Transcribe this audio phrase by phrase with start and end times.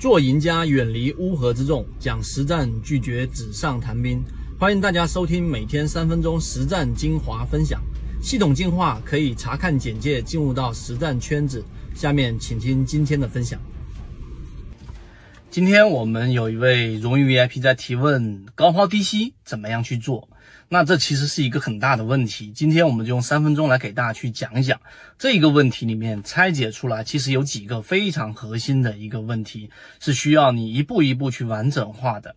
[0.00, 4.18] 做赢家，远离乌合之众，讲实战，拒绝纸上谈兵。
[4.58, 7.78] 欢迎大家收听每天三分钟实战精华分享，
[8.22, 11.62] 系统进化可以查看简介进入到实战圈子。
[11.94, 13.60] 下面请听今天的分享。
[15.50, 20.28] 今天我们有一位荣誉 VIP 在提问：高抛低吸怎么样去做？
[20.68, 22.52] 那这其实是一个很大的问题。
[22.52, 24.80] 今天我们就用三分钟来给大家去讲一讲
[25.18, 32.36] 这一个问题里面拆解出来，其实有几个非常核心的一个问题，是需要你一步一步去完整化的。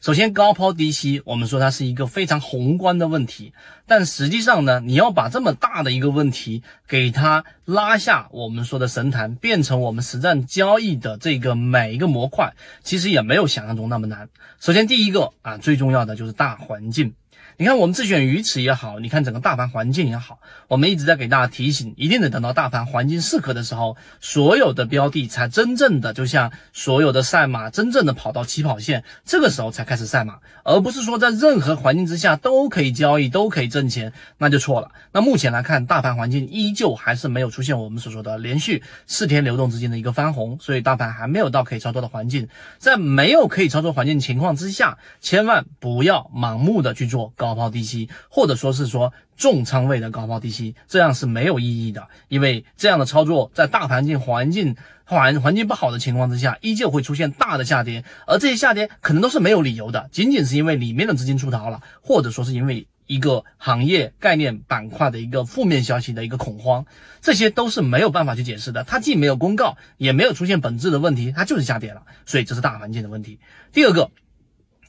[0.00, 3.52] 首先，高抛低吸，我们说它是一个非常宏观的问题，
[3.86, 14.28] 但实际上呢，你要把这么大的一个问题给它拉下，我们说的神坛，变成我们实战交易的这个每一个模块，其实也没有想象中那么难。
[14.58, 17.12] 首先，第一个啊，最重要的就是大环境。
[17.60, 34.92] 你看，我们自选鱼池也好，你看整个大盘环境也好，我们一直在给大家提醒，一定得等到大盘环境适可的时候，所有的标的才真正的就像所有的赛马，真正的跑到起跑线，这个时候才开始赛马，而不是说在任何环境之下都可以交易，都可以挣钱，那就错了。
[35.12, 42.48] 那目前来看，大盘环境依旧还是没有出现我们所说的连续四天流动资金的一个翻红，所以大盘还没有到可以操作的环境。
[42.78, 47.49] 在没有可以操作环境情况之下，千万不要盲目的去做高。
[47.50, 66.86] 高抛低吸，或者说是说重仓位的高抛低吸，这样是没有意义的，因为这样的操作在大盘境环境环环境不好的情况之下，依旧会出现大的下跌，而这些下跌可能都是没有理由的，仅仅是因为里面的资金出逃了，或者说是因为一个行业概念板块的一个负面消息的一个恐慌，
[67.20, 73.40] 这些都是没有办法去解释的，它既没有公告，也没有出现本质的问题，它就是下跌了，所以这是大环境的问题。
[73.72, 74.10] 第二个。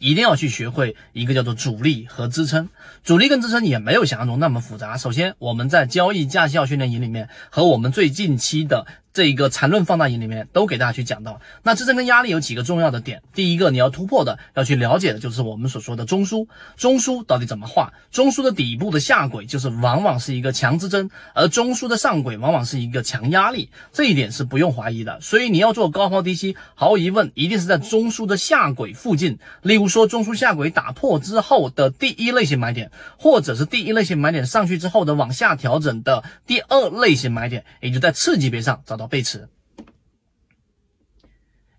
[0.02, 2.70] 一定要去学会一个叫做主力和支撑，
[3.04, 4.98] 主力跟支撑也没有想象中那么复杂。
[4.98, 8.88] 首先，我们在交易驾校训练营里面和我们最近期的。
[9.14, 13.22] 这一个缠论放大营里面都给大家去讲到，那支撑跟压力有几个重要的点。
[13.34, 17.92] 第一个你要突破的，要去了解的就是我们所说的中枢，中枢到底怎么画？
[18.10, 25.20] 中枢的底部的下轨就是往往是一个强支撑，而中枢的上轨往往是一个强压力，这一点是不用怀疑的。
[25.20, 29.40] 所以你要做高抛低吸，毫无疑问一定是在中枢的下轨附近。
[29.62, 39.01] 例如说中枢下轨打破之后的第一类型买点，或者是第一类型买点上去之后的往下调整的第二类型买点，也就在次级别上找到。
[39.02, 39.50] 到背驰，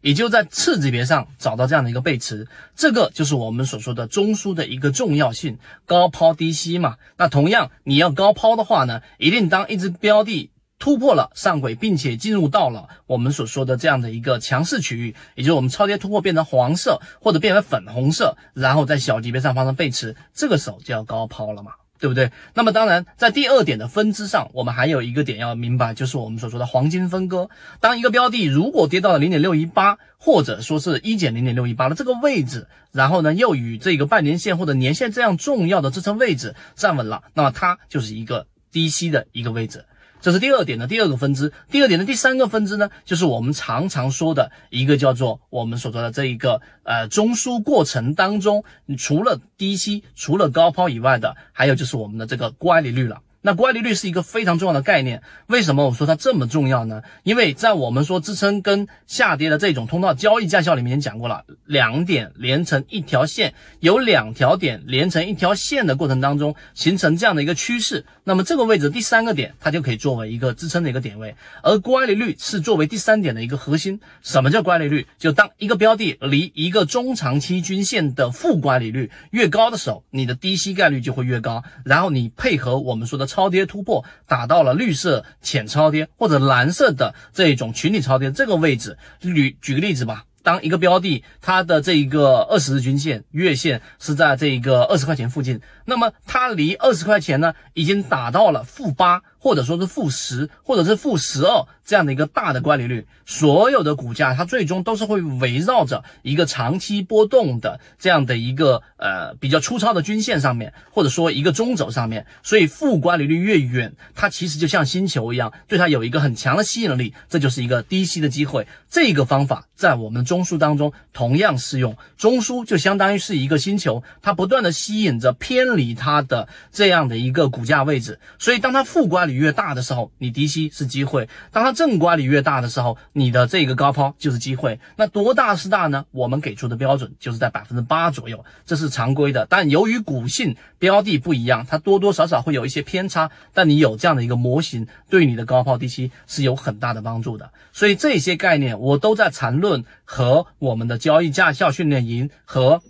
[0.01, 6.97] 也就在次级别上找到这样的一个背驰，这个就是我们所说的中枢的一个重要性，高抛低吸嘛。
[7.17, 10.51] 那同样，你要高抛的话呢，一定当一只标的
[10.81, 21.75] 突破了上轨，并且进入到了我们所说的这样的一个强势区域，也就是我们超跌突破变成黄色或者变为粉红色，然后在小级别上发生背驰，这个时候就要高抛了嘛。
[22.03, 22.33] 对不对？
[22.53, 27.49] 那么当然，在第二点的分支上，我们还有一个点要明白，就是我们所说的黄金分割。
[27.79, 39.85] 当一个标的如果跌到了零点六一八，或者说是一减零点六一八的这个位置，然后呢又与这个半年线或者年线这样重要的支撑位置站稳了，那么它就是一个低吸的一个位置。
[40.23, 48.63] 这是第二点的第二个分支，第二点的第三个分支呢，就是我们常常说的一个叫做我们所说的这一个呃中枢过程当中，
[48.97, 53.21] 除了低吸、除了高抛以外的，还有就是我们的这个乖离率了。
[53.45, 57.03] 那乖离率是一个非常重要的概念，为什么我说它这么重要呢？
[57.25, 73.99] 因为在我们说支撑跟下跌的这种通道交易驾校里面讲过了，两点连成一条线，有两条点连成一条线的过程当中形成这样的一个趋势，那么这个位置第三个点它就可以作为一个支撑的一个点位，而乖离率是作为第三点的一个核心。
[74.23, 75.05] 什么叫乖离率？
[75.19, 83.27] 就当一个标的离一个中长期均线的负乖离率越高的时候，你的低吸概率就会越高，然后你配合我们说的。
[83.33, 99.23] 超跌突破打到了绿色浅超跌或者蓝色的这种群体超跌这个位置，举举个例子吧，当一个标的它的这一个二十日均线月线是在这一个二十块钱附近，那么它离二十块钱呢已经打到了负八。
[99.43, 112.25] 或者说是负十，或者是负十二这样的一个大的乖离率，所有的股价它最终都是会围绕着一个长期波动的这样的一个呃比较粗糙的均线上面，或者说一个中轴上面。
[112.45, 118.69] 所以负乖离率越远，它其实就像星球一样，对它有一个很强的吸引力，这就是一个低吸的机会。
[118.89, 129.32] 这个方法在我们中枢当中同样适用，中枢就相当于是一个星球，它不断的吸引着偏离它的这样的一个股价位置，所以当它负乖离。
[129.33, 134.79] 越大的时候，你低吸是机会；当它正乖离越大的时候，你的这个高抛就是机会。
[134.97, 136.05] 那多大是大呢？
[136.11, 139.47] 我们给出的标准就是在百分之八左右，这是常规的。
[139.49, 143.31] 但由于股性标的不一样，它多多少少会有一些偏差。
[143.53, 147.51] 但你有这样的一个模型，对你的高抛低吸是有很大的帮助的。
[147.73, 152.83] 所以这些概念我都在缠论和我们的交易驾校训练营和。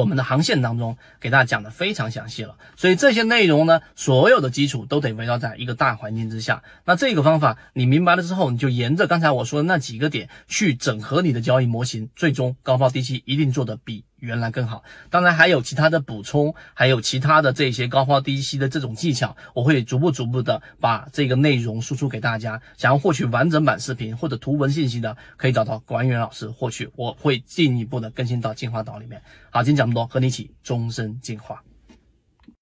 [0.00, 6.62] 我们的航线当中给大家讲的非常详细了，所以这些内容呢，所有的基础都得围绕在一个大环境之下。
[6.84, 14.04] 那这个方法你明白了之后，你就沿着刚才我说的那几个点去整合你的交易模型，最终高抛低吸一定做的比。
[14.24, 22.60] 原来更好，当然还有其他的补充，还有其他的这些高抛低吸的这种技巧，我会逐步逐步的把这个内容输出给大家。
[22.76, 29.20] 想要获取完整版视频或者图文信息的，可以找到管理员老师获取，我会进一步的更新到进化岛里面。
[29.50, 31.62] 好，今天讲这么多，和你一起终身进化。